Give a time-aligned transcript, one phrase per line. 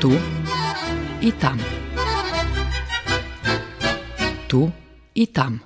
[0.00, 0.12] Tu
[1.22, 1.58] i tam.
[4.48, 4.70] Tu
[5.14, 5.60] i tam.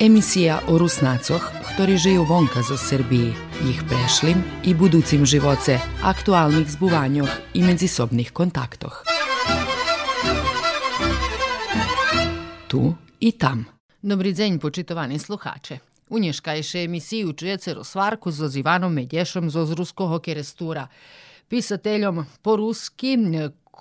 [0.00, 1.42] Emisija o Rusnacoh,
[1.74, 3.32] ktori žeju vonka zo Srbiji,
[3.70, 9.04] ih prešlim i buducim živoce, aktualnih zbuvanjoh i medzisobnih kontaktoh.
[12.68, 13.64] Tu i tam.
[14.02, 15.78] Dobri dzień, počitovani sluhače.
[16.08, 20.88] U nješkajše emisiju čujete Rosvarku zo Zivanom Medješom zo Ruskog kerestura,
[21.48, 23.16] pisateljom po ruski,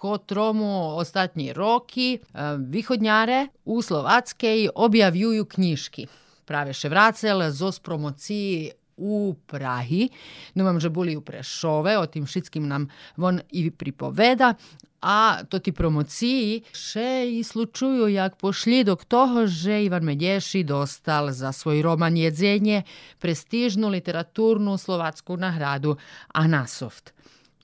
[0.02, 2.20] Kotromu ostatni roki, e,
[2.58, 6.08] východňare u Slovackej objavjuju knjižki.
[6.46, 10.10] Prave vracel zos promociji u Prahi.
[10.54, 12.88] No mam že boli u Prešove, o tim šitskim nam
[13.18, 14.54] von i pripoveda.
[15.02, 21.32] A to ti promociji še i slučuju jak pošli dok toho že Ivan Medješi dostal
[21.32, 22.84] za svoj roman Jedzenje
[23.20, 25.98] prestižnu literaturnu slovatsku nahradu
[26.34, 27.14] Anasoft.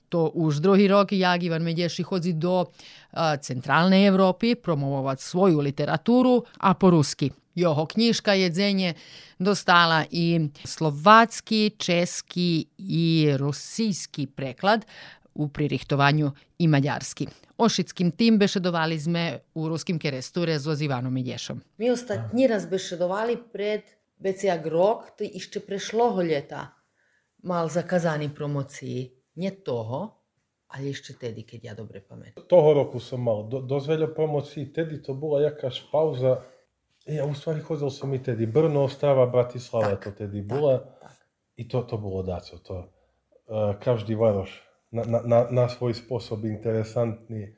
[0.08, 6.44] To už druhý rok, jak Ivan Medješi chodzi do uh, centralnej Evropy promovovať svoju literatúru
[6.60, 7.28] a po rusky.
[7.58, 8.94] Jeho knjižka Jedzenje
[9.38, 14.86] dostala i slovatski, česki i rusijski preklad
[15.34, 17.26] u pririhtovanju i mađarski.
[17.58, 21.60] Ošitskim tim bešedovali sme u ruskim keresture z Ivanom Idješom.
[21.78, 23.82] Mi ostatnji raz bešedovali pred
[24.18, 26.68] Becija Grok, to išče prešloho ljeta
[27.42, 29.17] mal zakazani promociji.
[29.38, 30.18] Nie toho,
[30.68, 32.44] ali ešte tedy, keď ja dobre pamätám.
[32.44, 36.42] Toho roku som mal do, dosť veľa promocií, tedy to bola jakáž pauza.
[37.08, 38.44] Ja u stvari chodil som i tedy.
[38.44, 40.74] Brno, Ostrava, Bratislava Tak, to tedy tak, bola.
[41.00, 41.16] tak.
[41.56, 42.58] I to, to bolo dáco.
[42.60, 42.76] To,
[43.48, 44.60] uh, každý varoš
[44.92, 47.56] na, na, na, na svoj spôsob interesantný.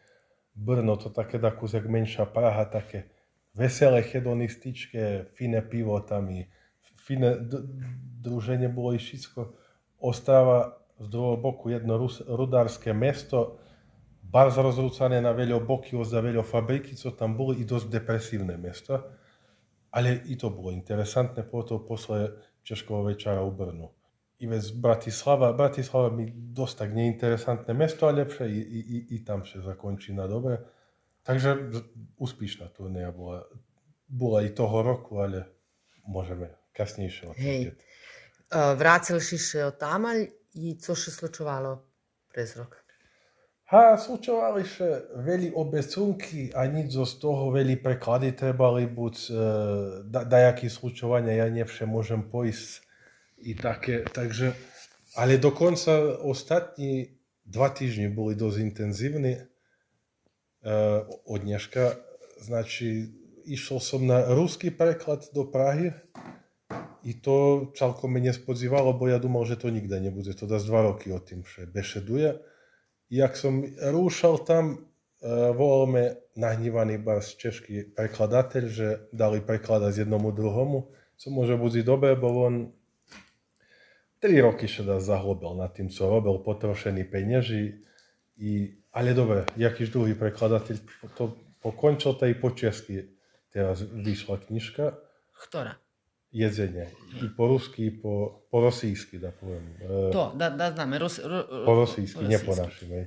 [0.55, 3.11] Brno to také takú jak menšia Praha, také
[3.57, 6.47] veselé, hedonističké, fine pivo tam i
[7.11, 7.35] fine
[8.23, 9.41] druženje bolo i všetko.
[9.99, 13.57] Ostrava z druhého boku jedno rus, rudárske mesto,
[14.21, 19.01] bar rozrúcané na veľo boky, za veľo fabriky, co tam boli, i dosť depresívne mesto.
[19.91, 23.91] Ale i to bolo interesantné, potom posle Češkovo večera u Brnu.
[24.39, 29.43] I vec Bratislava, Bratislava mi dosť tak neinteresantné mesto, ale lepšie i, i, i, tam
[29.43, 30.63] še zakončí na dobre.
[31.27, 31.75] Takže
[32.17, 33.45] úspešná turnéja bola,
[34.07, 35.51] bola i toho roku, ale
[36.07, 37.77] môžeme kasnejšie Hej.
[38.79, 41.79] vracel si še od tamalj i co še slučovalo
[42.33, 42.77] prez rok?
[43.71, 44.87] Ha, slučovali še
[45.23, 49.35] veli obecunky a nič z toho veli preklady trebali buď e,
[50.11, 52.83] da, dajaké slučovania, ja nevše môžem pojsť
[53.47, 54.59] i také, takže
[55.15, 57.15] ale dokonca ostatní
[57.47, 59.43] dva týždne boli dosť intenzívni e,
[61.31, 61.95] od dneška,
[62.43, 63.07] znači
[63.47, 65.95] išiel som na ruský preklad do Prahy
[67.05, 70.33] i to celkom mene spodzívalo, bo ja dúmal, že to nikde nebude.
[70.37, 72.41] To dosť dva roky o tým, že bešeduje.
[73.11, 74.77] Jak som rúšal tam, e,
[75.57, 76.05] volal me
[76.37, 82.55] nahnívaný bas češký prekladateľ, že dali prekladať jednomu druhomu, co môže budiť dobre, bo on
[84.21, 87.81] 3 roky šeda zahlobil nad tým, co robil, potrošený penieži.
[88.41, 90.77] I, ale dobre, jakiś drugi prekladateľ
[91.17, 91.25] to
[91.65, 93.17] pokončil, to po česky
[93.53, 94.97] teraz vyšla knižka.
[95.35, 95.81] Ktorá?
[96.33, 96.87] Jedzenie.
[97.23, 99.67] I po rusky, po, po rosijsky, da poviem.
[99.81, 100.99] E, To, da, da zname.
[100.99, 103.07] Ros, ro, po rosijsky, nie po našim.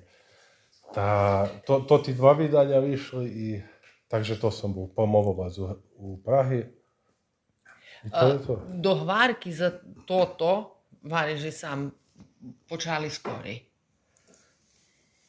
[0.93, 3.47] Tá, to, to tí dva vydania vyšli i
[4.13, 5.65] takže to som bol promovovať u,
[5.97, 6.69] u Prahy.
[8.05, 8.53] I to je to.
[8.77, 9.73] Do hvarki za
[10.05, 11.89] toto, vare že sam
[12.69, 13.57] počali skorej.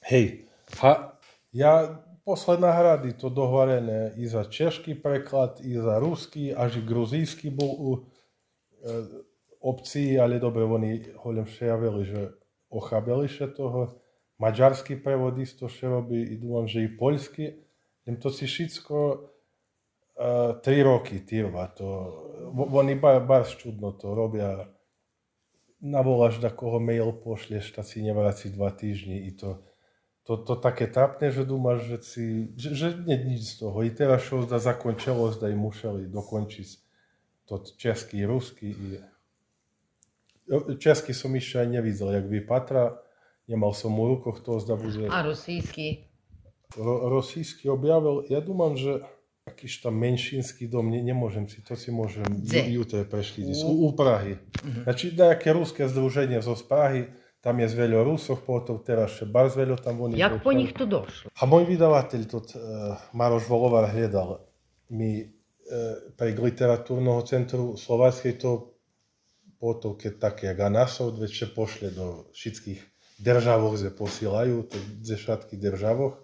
[0.04, 0.44] Hej,
[0.84, 1.16] ha,
[1.56, 7.52] ja posledná hrady to dohovorené i za češký preklad, i za ruský, až i gruzijský
[7.52, 8.00] bol u e,
[9.60, 12.20] obcí, ale dobre, oni holem šejavili, že
[12.68, 14.00] ochabeli še toho.
[14.36, 17.64] Maďarský prevod isto še robí, i dúfam, že i poľský.
[18.04, 21.70] Jem to si všetko uh, tri roky trvá.
[21.78, 21.86] To,
[22.52, 24.68] oni bar, bar čudno to robia.
[25.80, 29.64] Navoláš, da koho mail pošleš, tak si nevráci dva týždni i to
[30.24, 32.24] to, to také trápne, že dúmaš, že si,
[32.56, 33.84] že, že nie nič z toho.
[33.84, 36.68] I teraz čo zda zakončilo, zda im museli dokončiť
[37.44, 38.72] to český, ruský.
[38.72, 38.88] I...
[40.80, 43.00] Český som ešte aj nevidel, jak vypatra.
[43.44, 46.08] Nemal som mu rukoch to, zda bude A rosijski?
[46.76, 48.24] ro, rosijský objavil.
[48.32, 49.04] Ja dúmam, že
[49.44, 52.64] akýž tam menšinský dom, ne, nemôžem si, to si môžem Kde?
[52.72, 54.40] ju, jutro prešli, u, u Prahy.
[54.88, 57.02] Znači, nejaké ruské združenie zo z Prahy,
[57.44, 60.08] tam jest wielu Rusów, potem teraz jeszcze bardzo wielu tam było.
[60.08, 61.30] Jak po nich to doszło?
[61.40, 64.38] A mój widowatel tu e, Maroš Volova hledal.
[64.90, 65.28] Mi e,
[66.16, 68.72] prek literaturného centru Slováckej to
[69.60, 72.80] potom, keď také, jak Anasov, večer pošle do všetkých
[73.20, 76.16] državoch, kde posielajú, to ze všetkých državoch.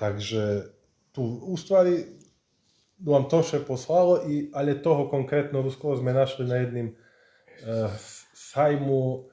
[0.00, 0.72] Takže
[1.12, 1.20] tu
[1.52, 2.00] ústvari
[3.04, 6.94] vám to še poslalo, i, ale toho konkrétno Ruskova sme našli na jednom e,
[8.32, 9.28] sajmu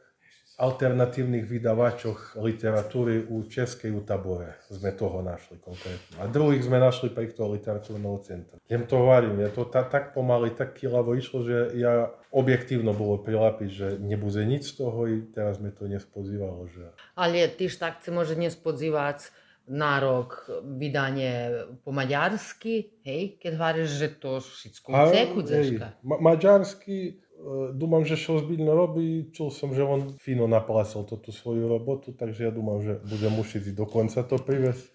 [0.61, 4.61] alternatívnych vydavačoch literatúry u Českej u Tabore.
[4.69, 6.21] Sme toho našli konkrétne.
[6.21, 8.61] A druhých sme našli toho literatúrneho centra.
[8.69, 13.17] Jem to hovorím, ja to ta, tak pomaly, tak kilavo išlo, že ja objektívno bolo
[13.17, 16.69] prilapiť, že nebude nič z toho i teraz mi to nespozývalo.
[16.69, 16.93] Že...
[17.17, 19.33] Ale ty tak chce môže nespozývať
[19.71, 25.87] na rok vydanie po maďarsky, hej, keď hovoríš, že to všetko chce kudzeška.
[26.01, 27.21] Ma- maďarsky
[27.73, 32.13] Dúmam, že čo zbytno robí, čul som, že on fino naplasol to tú svoju robotu,
[32.13, 34.85] takže ja dúmam, že budem musieť do konca to privesť.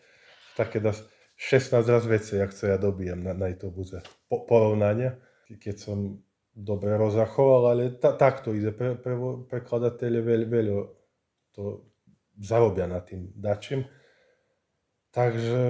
[0.55, 0.95] Také da
[1.37, 3.99] 16 raz veci, co ja dobijem, na, na to bude
[4.31, 5.19] po, porovnania,
[5.51, 6.23] keď som
[6.57, 8.73] dobre rozachoval, ale ta, takto ide.
[8.73, 9.15] Pre, pre,
[9.51, 10.77] prekladateľe veľ, veľa
[11.53, 11.85] to
[12.41, 13.85] zarobia na tým dačím.
[15.13, 15.61] Takže,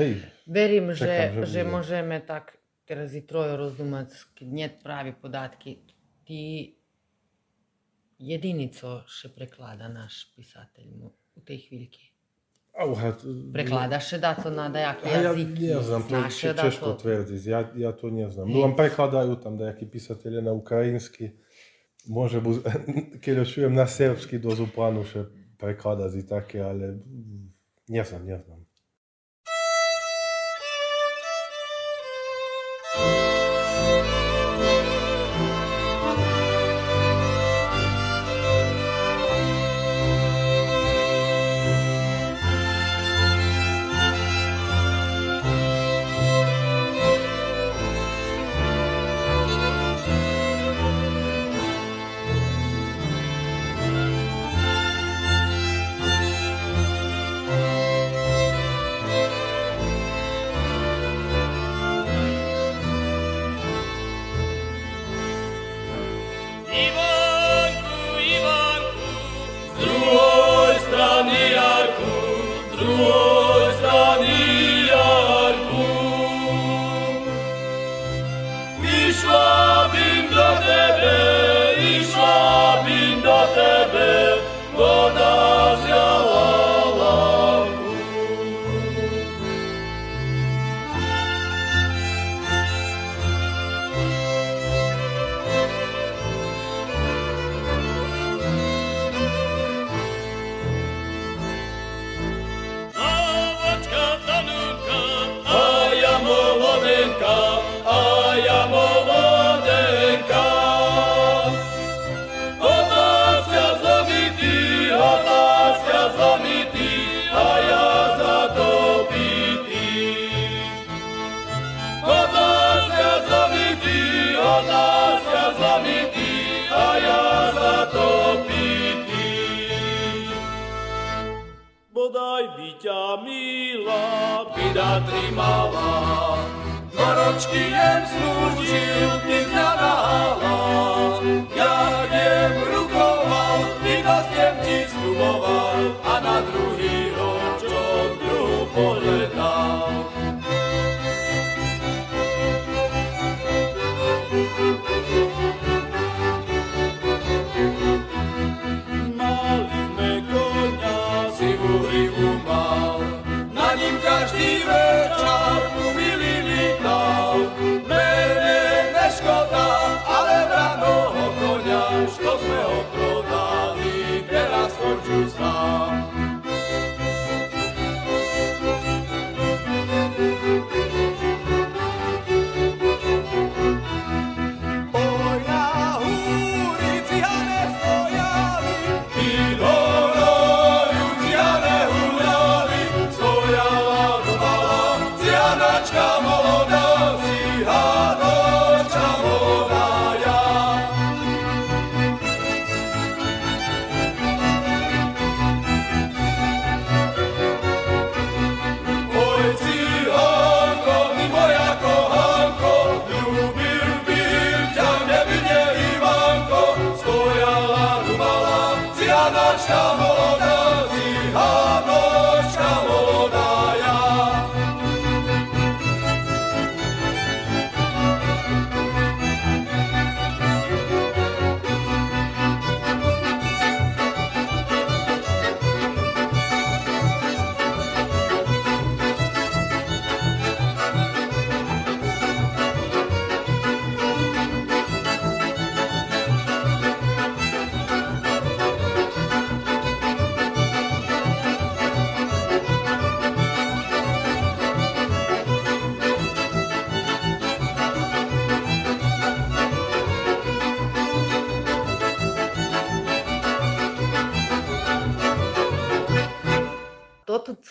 [0.00, 0.24] hej.
[0.48, 2.56] Verím, čekám, že, že, že môžeme tak
[2.88, 5.84] teraz i troje rozdumať, keď nie pravi podatky,
[6.28, 6.76] ty
[8.20, 12.12] jediný, co še preklada naš pisatelj u tej chvíľky.
[12.78, 13.10] Auha,
[13.50, 15.48] Prekládaš še daco na dajaký jazyk?
[15.58, 18.46] Ja neznam, to je češko tvrdiť, ja, ja to neznam.
[18.46, 21.34] No vám prekladajú tam dajakí pisatelje na ukrajinsky.
[22.06, 22.62] Môže, bu-
[23.50, 25.26] čujem na serbsky, dozu plánu še
[25.58, 27.02] prekladať i také, ale
[27.90, 28.22] neznam.
[28.22, 28.67] toto, co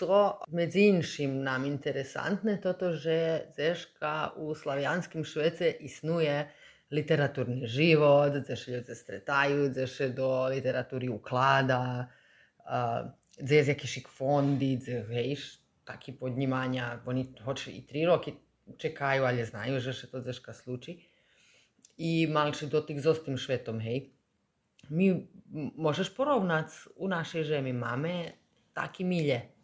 [0.08, 6.48] so medzinšim nam interesantne toto, že zeška u slavijanskim Švece isnuje
[6.92, 12.08] literaturni život, gdje se ljudi stretaju, gdje se do literaturi uklada,
[13.40, 18.34] gdje je jakišik fondi, gdje veš, taki podnimanja, oni hoće i tri roki
[18.78, 20.98] čekaju, ali znaju, že se to zeška sluči.
[21.98, 24.10] I malči dotik z ostim švetom, hej.
[24.90, 25.28] Mi
[25.76, 28.32] možeš porovnati u našoj žemi mame
[28.74, 29.57] taki milje.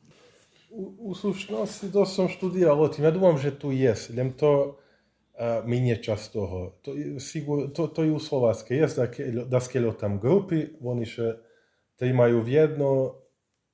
[0.74, 3.06] U, u slušnosti to som študiral o tým.
[3.06, 3.94] Ja dúfam, že tu je.
[4.10, 4.82] Len to
[5.38, 6.82] uh, minie čas toho.
[6.82, 8.82] To, sigur, to, to je u Slováckej.
[8.82, 11.38] Je da skeľo tam grupy, oni še
[12.02, 12.90] trimajú v jedno,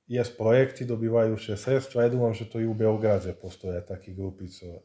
[0.04, 2.04] je projekty, dobývajú še sredstva.
[2.04, 4.84] Ja dúfam, že to i u Beogradze postoje takí grupy, co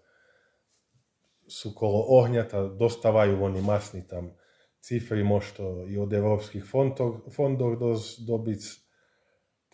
[1.46, 4.34] sú kolo ohňata, dostávajú oni masný tam
[4.80, 7.78] cifry, možno i od európskych fondov, fondov
[8.24, 8.86] dobiť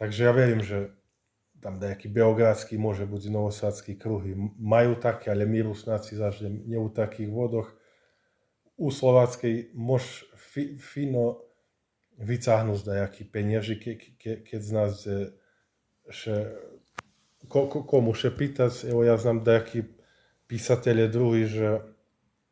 [0.01, 0.97] Takže ja verím, že
[1.61, 4.33] tam nejaký beogradský, môže byť novosadský kruhy.
[4.57, 7.69] Majú také, ale my Rusnáci zažili nie u takých vodoch.
[8.81, 11.45] U Slováckej môž fi, fino
[12.17, 14.93] vycáhnuť nejaký penieži, ke, ke, keď z nás
[16.11, 16.51] že
[17.47, 19.87] ko, ko, komu še pýtať, evo ja znam nejaký
[20.49, 21.85] písatelje druhý, že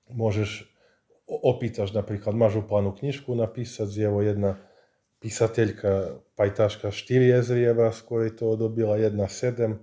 [0.10, 0.70] môžeš
[1.30, 4.58] opýtaš napríklad, máš u plánu knižku napísať, evo jedna
[5.20, 9.76] písateľka, pajtaška 4 jezrieva, skorej toho dobila 1,7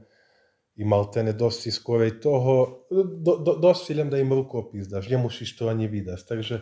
[0.77, 5.69] i maltene dosti skorej toho, do, do, dosť len da im rukopis daš, nemusíš to
[5.69, 6.21] ani vydať.
[6.25, 6.57] Takže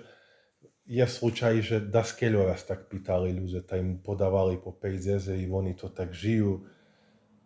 [0.84, 2.04] je slučaj, že da
[2.44, 6.66] raz tak pýtali ľudia, tak im podávali po 5 jezri, oni to tak žijú,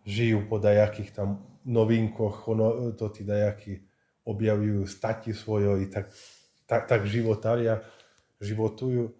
[0.05, 3.85] žijú po dajakých tam novinkoch, ono, to tí dajakí
[4.25, 6.11] objavujú stati svojo i tak,
[6.67, 7.81] tak, tak životária,
[8.41, 9.15] životujú.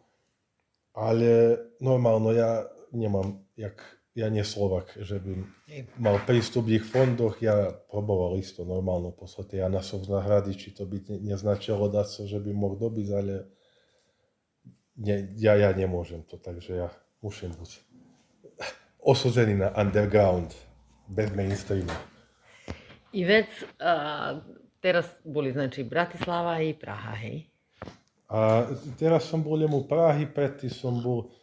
[1.00, 3.80] Ale normálno ja nemám, jak,
[4.16, 5.32] ja nie Slovak, že by
[5.96, 10.76] mal prístup k ich fondoch, ja proboval isto normálno podstate, ja na som nahrady, či
[10.76, 13.48] to by neznačilo dať sa, že by mohol dobiť, ale
[15.00, 16.92] ne, ja, ja nemôžem to, takže ja
[17.24, 17.72] musím byť
[19.00, 20.52] osudzený na underground,
[21.10, 21.96] bez mainstreamu.
[23.14, 23.50] I vec,
[23.82, 24.38] uh,
[24.80, 27.49] teraz boli znači Bratislava i Praha, hej?
[28.30, 28.70] A
[29.02, 31.34] teraz som bol u Prahy, predtým som bol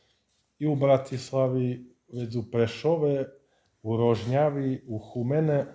[0.62, 1.82] i u Bratislavi,
[2.14, 3.26] već u Prešove,
[3.82, 5.66] u Rožnjavi, u Humene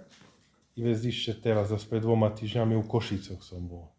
[0.76, 3.92] i već ešte teraz, zase pred dvoma týždňami u Košicoch som bol.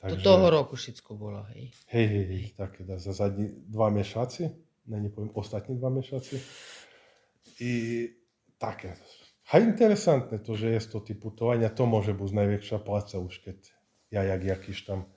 [0.00, 0.18] Takže...
[0.18, 1.70] To toho roku všetko bolo, hej?
[1.92, 4.48] Hej, hej, hej, také da, za zadní dva mešaci,
[4.88, 6.40] ne, nepoviem, ostatní dva mešaci.
[7.60, 7.72] I
[8.58, 8.96] také.
[9.52, 13.58] A interesantné to, že je to ty putovania, to môže byť najväčšia pláca už keď
[14.08, 15.11] ja jak jakýž tam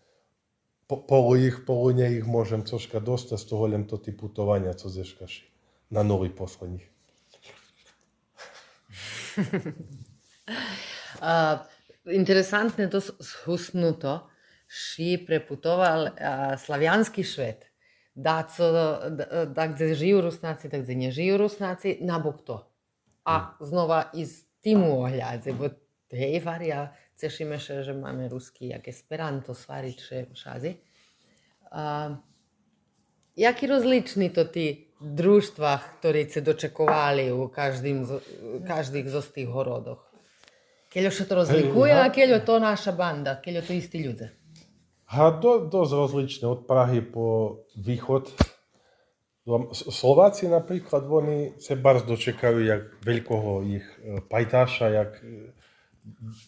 [1.93, 5.45] nie ich môžem troška dostať z toho len to ty putovania, co zeškaš
[5.91, 6.91] na nový posledních.
[11.21, 11.57] uh,
[12.13, 14.29] interesantne to zhusnuto,
[14.67, 17.65] ši preputoval uh, slavijanski švet.
[18.15, 18.71] Da, co,
[19.09, 22.71] da, da gde žiju Rusnaci, da gde ne žiju Rusnaci, nabok to.
[23.25, 25.67] A znova iz timu ohľadze, bo
[26.15, 30.75] hej, varia, Cieszymy się, że mamy ruski jak Esperanto, stvari czy szazy.
[31.71, 32.09] A,
[33.37, 38.07] jaki rozlični to ti družstvah, ktorí se dočekovali u každým,
[38.67, 40.01] každých z tých horodoch?
[40.87, 44.31] Keľo sa to rozlikuje, a keľo to naša banda, keľo to istí ľudia?
[45.11, 48.31] A do, dosť rozličné, od Prahy po východ.
[49.75, 55.53] Slováci napríklad, oni sa barz dočekajú jak veľkoho ich e, pajtáša, jak e,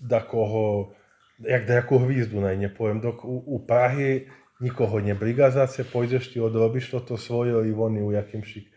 [0.08, 0.94] takого,
[1.42, 4.30] jak nejakú hvízdu na ne poviem, dok u, u Prahy
[4.62, 8.70] nikoho nebriga zase, pôjdeš ti, odrobíš toto svoje i oni u jakýmsi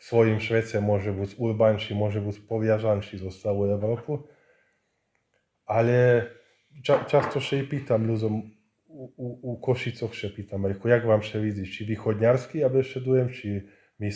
[0.00, 4.28] svojim Švece môže byť urbanší, môže byť poviažanší zo celú Európu.
[5.68, 6.28] Ale
[6.84, 8.34] ča, často še i pýtam ľuďom
[8.90, 13.28] u, u, u Košicoch še pýtam, reku, jak vám še vidí, či východňarský ja bešedujem,
[13.32, 13.68] či
[14.00, 14.08] my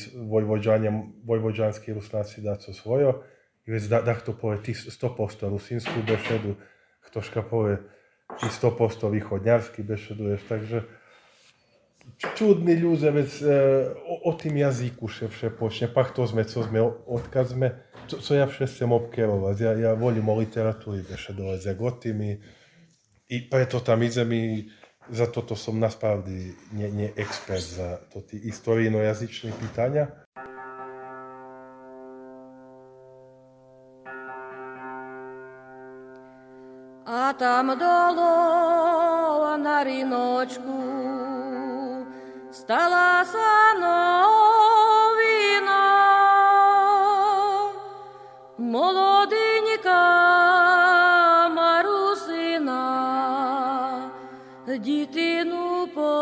[1.29, 3.25] vojvođanskí rusnáci dá co svojo
[3.70, 6.02] vec da, to povie ty 100% rusínsku
[7.06, 7.82] ktožka povie
[8.38, 9.86] ty 100% východňarsky
[10.50, 10.86] takže
[12.18, 13.58] čudní ľudia, veď e,
[14.02, 17.78] o, o tým jazyku še vše počne, pak to sme, co sme, odkaz sme,
[18.10, 22.30] co, co ja vše chcem obkerovať, ja, ja volím o literatúry bešedovať, jak o tými,
[23.30, 24.66] i preto tam ide mi,
[25.10, 30.29] za toto som naspravdy nie, nie expert za to tí historijno-jazyčné pýtania,
[37.40, 40.84] там доло на ріночку,
[42.52, 43.90] стала сановіна,
[48.58, 50.00] молоденька
[51.56, 52.82] марусина,
[54.68, 56.20] дітину повіла,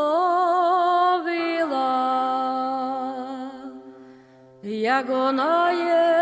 [4.63, 6.16] як вона є.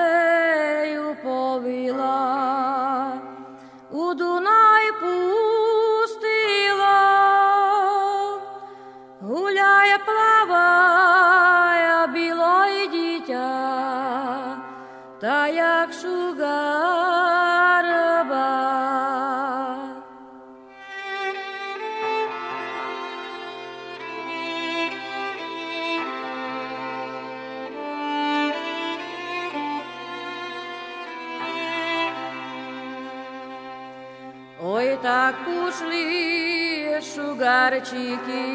[37.66, 38.46] Шугарчики,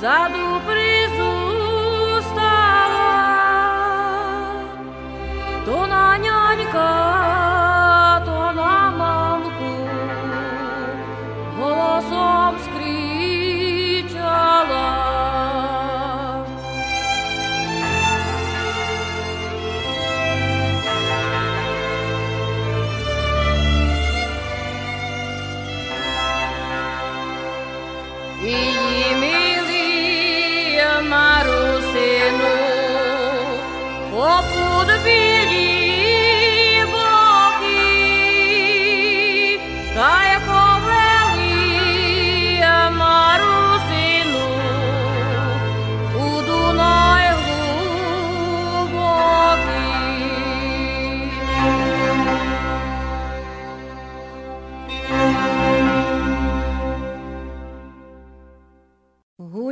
[0.00, 0.99] Batizado príncipe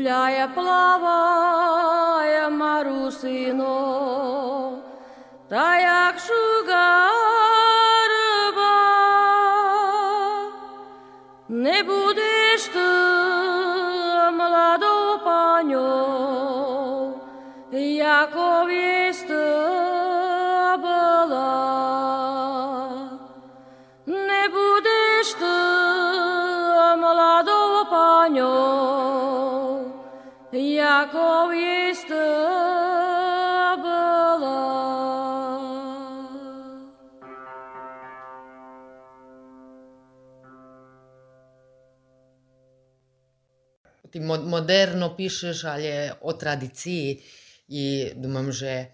[0.08, 3.72] Гуляє, плаває Марусино,
[5.48, 6.78] та як шугарба,
[11.48, 12.37] не будеш
[31.08, 31.94] kako je
[33.82, 34.58] bila.
[44.10, 47.22] Ti moderno pišeš, ali je o tradiciji
[47.68, 48.86] i domam, že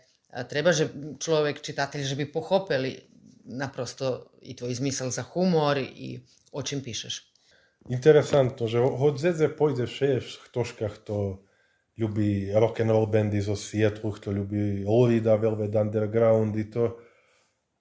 [0.49, 0.89] treba, že
[1.21, 2.99] človek, čitatelj, že bi pohopeli
[3.45, 6.19] naprosto i tvoj izmisel za humor i
[6.53, 7.23] o čem pišeš.
[7.89, 11.45] Interesantno, že od zedze pojdeš šeš htoška, to
[11.95, 16.99] ľubí rock and roll bandy zo Sietlu, kto ľubí Lolita, Velvet Underground i to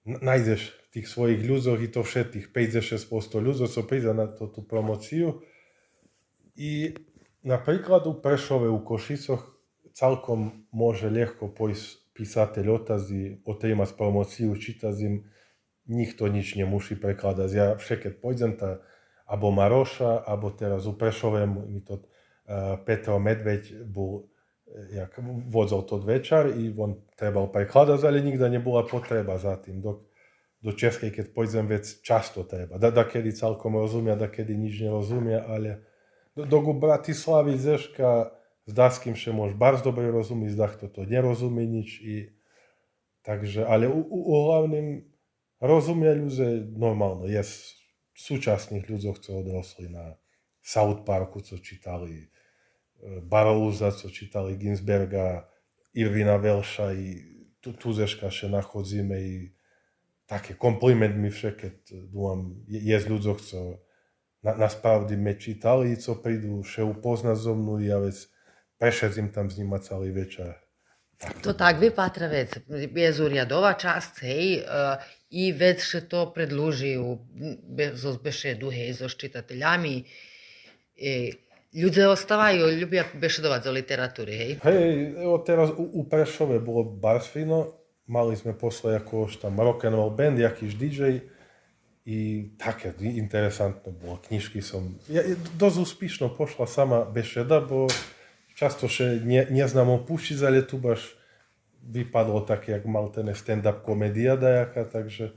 [0.06, 3.10] nájdeš tých svojich ľudzoch i to všetkých 56%
[3.42, 5.42] ľudzov, co príde na to, tú promociu.
[6.54, 6.94] I
[7.42, 9.42] napríklad u Prešove u Košicoch
[9.90, 15.26] celkom môže ľahko pojsť písateľ otazy, otejma z promociu, čítať im,
[15.90, 17.50] nikto nič nemusí prekladať.
[17.50, 18.78] Ja však keď pôjdem, tá
[19.26, 22.06] abo Maroša, abo teraz u Prešove mi to
[22.84, 24.28] Petro Medveď bol
[24.68, 29.80] eh, jak vodzol to večer i on trebal prekladať, ale nikda nebola potreba za tým.
[29.80, 30.04] Do,
[30.60, 32.80] do Českej, keď pôjdem, vec často treba.
[32.80, 35.84] Da, da kedy celkom rozumia, da kedy nič nerozumia, ale
[36.36, 38.32] do, do Bratislavy, Zeška,
[38.64, 42.00] zdá s kým še môž bardzo dobre rozumieť, zdá kto to nerozumie nič.
[42.00, 42.14] I,
[43.24, 45.04] takže, ale u, u, u hlavným
[45.60, 47.28] rozumie ľudia normálno.
[47.28, 47.40] Je
[48.14, 50.16] súčasných ľuďoch, co odrosli na
[50.64, 52.33] South Parku, co čítali
[53.22, 55.48] Barouza, co čítali Ginsberga,
[55.94, 57.06] Irvina Velša i
[57.60, 59.34] tu, Tuzeška še nachodzíme i
[60.26, 61.74] také kompliment mi vše, keď
[62.12, 63.58] dúfam, je, je z ľuďoch, co
[64.44, 68.16] na, naspravді me čítali, co prídu še upoznať so mnou, ja vec
[68.80, 70.60] prešedzím tam s nima celý večer.
[71.46, 74.98] To tak vypatra vec, je zuriadová časť, hej, uh,
[75.32, 77.06] i vec še to predlužujú
[77.96, 80.04] zo besedu, hej, so čitateljami.
[80.94, 81.32] E,
[81.74, 84.50] ľudia ostávajú, ľubia besedovať zo literatúry, hej?
[84.62, 87.74] Hej, teraz u, u Prešove bolo bars fino,
[88.06, 91.26] mali sme posle ako tam rock and roll band, jakýž DJ,
[92.04, 94.20] i také interesantné bolo.
[94.28, 95.00] Knižky som...
[95.08, 95.24] Ja,
[95.56, 97.88] dosť úspešno pošla sama beseda, bo
[98.52, 101.16] často še ne, neznamo pušiť, ale tu baš
[101.80, 105.32] vypadlo tak, jak mal ten stand-up komédia dajaka, takže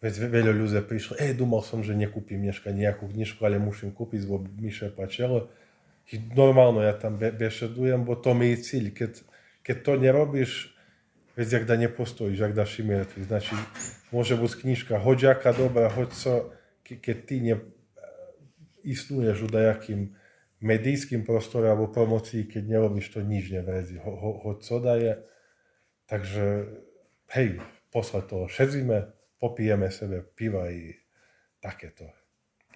[0.00, 4.24] veď veľa ľudí prišlo, ej, dumal som, že nekúpim dneska nejakú knižku, ale musím kúpiť,
[4.24, 5.52] bo mi še pačelo.
[6.10, 8.90] I normálno ja tam bešedujem, bo to mi je cíl.
[8.90, 9.22] Keď,
[9.62, 10.74] keď to nerobíš,
[11.38, 13.24] veď jak da nepostojíš, jak da šimertvi.
[13.24, 13.54] Znači,
[14.10, 16.50] može biti knjižka hoď jaka dobra, hoď co,
[16.82, 17.54] keď ty ne
[18.82, 20.16] istuješ u dajakim
[20.60, 25.12] medijskim prostorom alebo promociji, keď nerobíš to nič nevredzi, ho, ho, hoď co daje.
[26.10, 26.44] Takže,
[27.32, 30.98] hej, posle toho šedzíme, popijeme sebe piva i
[31.62, 32.19] takéto.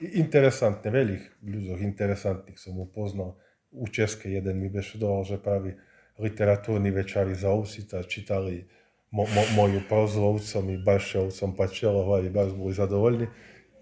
[0.03, 3.39] Interesantné, veľých ľuďoch interesantných som upoznal.
[3.71, 5.79] U Českej jeden mi bešedoval, že pravi,
[6.19, 8.67] literatúrni večeri za Usita čítali
[9.15, 13.27] mo, mo, moju prozu ovcom i baš ovcom pačelo i baš boli zadovoljni.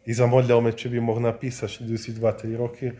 [0.04, 2.92] I zamodljal me, či bi mohl napísať 42-3 roky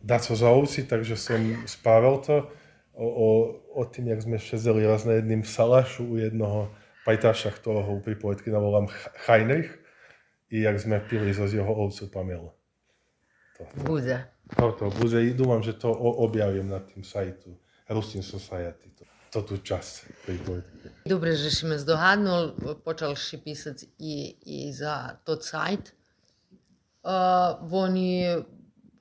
[0.00, 2.46] dať so za ovci, takže som spával to
[2.94, 3.28] o, o,
[3.74, 6.70] o tým, jak sme šezeli raz na jedným salašu u jednoho
[7.04, 8.88] pajtaša, ktorého u pripovedky navolám
[9.26, 9.85] Heinrich
[10.50, 12.52] i jak sme pili zo jeho ovcu Pamela.
[13.58, 13.82] To, to.
[13.82, 14.16] Buze.
[14.54, 15.90] To, to, buze i dúfam, že to
[16.22, 17.56] objavím na tým sajtu.
[17.88, 18.90] Rustin Society.
[18.98, 20.06] To, to tu čas
[21.06, 25.94] Dobre, že si me zdohadnul, počal si písať i, i za to sajt.
[27.06, 28.26] Uh, oni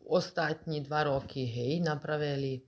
[0.06, 2.62] ostatní dva roky, hej, napravili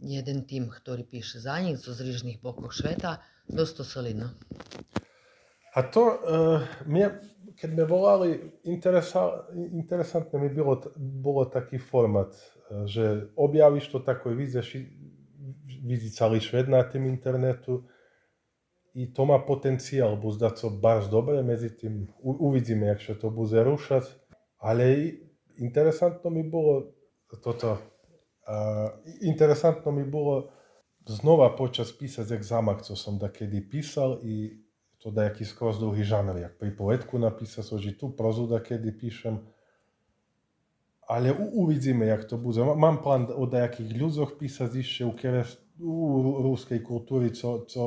[0.00, 3.20] jeden tým, ktorý píše za nich zo zrižných bokov sveta.
[3.44, 4.28] Dosť to solidno.
[5.76, 7.20] A to, uh, mne,
[7.56, 8.30] keď me volali,
[8.64, 12.32] interesa, interesantné mi bylo, bolo taký format,
[12.84, 14.76] že objavíš to tako i vidiš
[15.82, 17.84] vidi celý svet na tým internetu
[18.94, 22.12] i to má potenciál, bo zdať sa bardzo dobre medzi tým.
[22.20, 24.04] U, uvidíme, jak sa to bude rušať.
[24.60, 25.16] Ale
[25.56, 26.92] interesantno mi bolo
[27.40, 27.80] toto,
[28.44, 28.92] uh,
[29.24, 30.52] interesantno mi bolo
[31.08, 34.61] znova počas písať examak, co som da kedy písal i
[35.02, 39.42] to da jaký skoro druhý žáner, jak pripovedku napísať, že tu prozu da kedy píšem.
[41.10, 42.62] Ale u, uvidíme, jak to bude.
[42.62, 45.12] Mám plán o nejakých ľuďoch písať ešte, u
[45.82, 47.82] u ruskej kultúry, co, co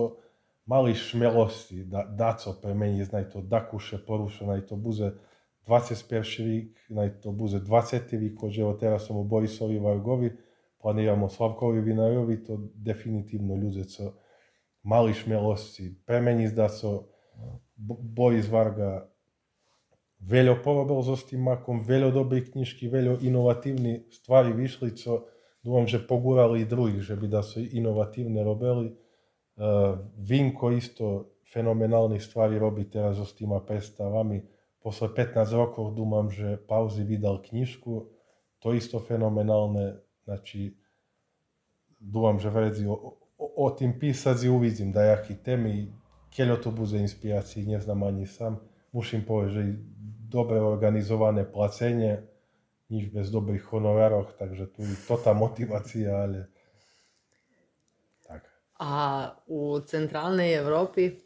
[0.68, 5.16] mali šmelosti da, da co premeniť, naj to dakuše porušo, naj to bude
[5.68, 6.46] 21.
[6.46, 8.12] vík, naj to bude 20.
[8.18, 10.36] vík, že teraz som u Borisovi Vargovi,
[10.82, 14.25] planiramo Slavkovi Vinajovi, to definitívno ľudia, co
[14.86, 17.08] malismjelosti, premenizda so
[18.16, 19.10] Boris Varga
[20.20, 25.26] veljo porobel z Ostimakom, veljo dobri knjiški, veljo inovativni stvari višli, co
[25.66, 28.94] duhom že pogurali i drugih, že bi da su inovativne robeli.
[29.56, 34.44] Uh, Vinko isto fenomenalnih stvari robi teraz s tima predstavami.
[34.80, 38.06] Posle 15 rokov dumam, že pauzi vidal knjišku,
[38.60, 40.78] to isto fenomenalne, znači,
[42.00, 42.86] dumam, že vredzi
[43.46, 45.94] o, o, o tým písať uvidím dajaký témy,
[46.34, 48.58] keľo to bude inspirácii, neznám ani sám.
[48.92, 49.64] Musím povedať, že
[50.26, 52.26] dobre organizované placenie,
[52.90, 56.50] nič bez dobrých honorároch, takže tu to tá motivácia, ale
[58.26, 58.46] tak.
[58.82, 61.18] A u centrálnej Európy,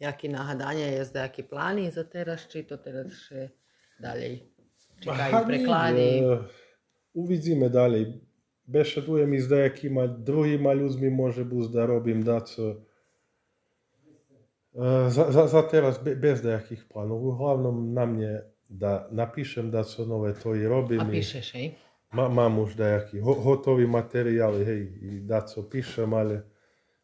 [0.00, 3.52] jaký nahadanie je zde, aký plány za teraz, či to teraz še
[3.98, 4.58] ďalej
[5.02, 6.08] čekajú preklady?
[6.22, 6.46] Uh,
[7.14, 8.27] uvidíme ďalej.
[8.68, 12.84] S nejakýma druhýma ľuďmi, môže byť, da robím daco.
[14.76, 17.40] Uh, za, za, za teraz bez nejakých plánov.
[17.40, 18.32] Hlavnom na mne
[18.68, 21.00] da napišem da co nové to i robim.
[21.00, 21.74] A pišeš, hej?
[22.12, 26.44] Ma, mám už dajaký ho, hotový materiál, hej, i da co pišem, ale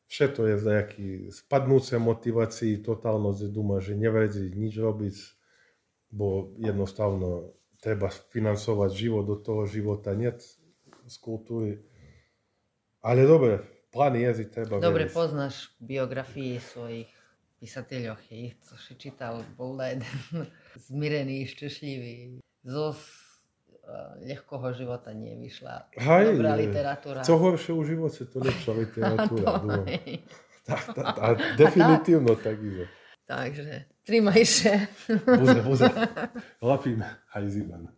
[0.09, 5.17] vše to je dajaký spadnúce motivácii, totálno že duma, že nevredzi nič robiť,
[6.13, 10.41] bo jednostavno treba financovať život, do toho života net
[11.07, 11.73] z kultúry.
[13.05, 13.61] Ali dobre,
[13.93, 17.11] plani jezik treba Dobre poznaš biografije svojich
[17.61, 20.49] pisateljov, jih co še čital, bol da jeden
[20.89, 22.41] zmirený, šťastlivý.
[22.65, 22.97] Zo
[24.25, 27.21] ľahkého života nie vyšla Hej, dobrá literatúra.
[27.21, 29.53] Co horšie u živote, to lepšia literatúra.
[30.69, 31.27] tak, tak, a
[31.61, 32.89] definitívno tak ide.
[33.25, 34.75] Takže, trimaj še.
[35.25, 35.89] Buze, buze.
[36.61, 37.01] Lapím
[37.33, 37.89] aj ziman.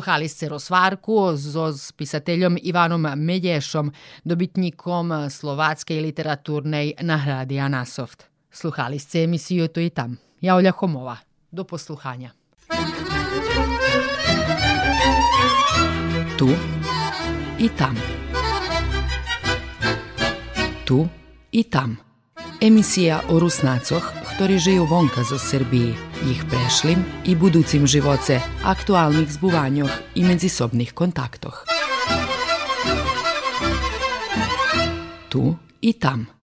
[0.00, 3.92] Sluhali ste rozvárku so s pisateľom Ivanom Medešom,
[4.24, 8.24] dobitníkom slováckej literatúrnej nahrady Anasoft.
[8.48, 10.16] Sluhali ste emisiju Tu i tam.
[10.40, 11.20] Ja Olja Homova.
[11.52, 12.32] Do posluhanja.
[16.40, 16.48] Tu
[17.60, 17.92] i tam.
[20.88, 21.04] Tu
[21.52, 22.00] i tam.
[22.56, 25.92] Emisija o Rusnacoh, ktorí žijú vonka zo Srbiji,
[26.26, 31.64] ich prešlim i buducim živoce, aktualnih zbuvanjoh i međusobnih kontaktoh.
[35.28, 36.39] Tu i tam.